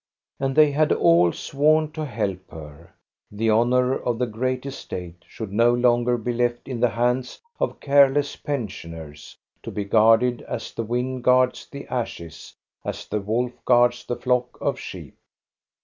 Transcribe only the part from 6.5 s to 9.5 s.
in the hands of careless pensioners,